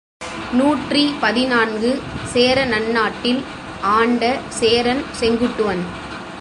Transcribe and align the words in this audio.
நூற்றி 0.59 1.03
பதினான்கு 1.23 1.89
சேர 2.33 2.65
நன்னாட்டில் 2.71 3.41
ஆண்ட 3.97 4.23
சேரன் 4.59 5.03
செங்குட்டுவன். 5.19 5.83